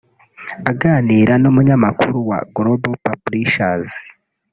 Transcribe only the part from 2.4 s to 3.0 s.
Global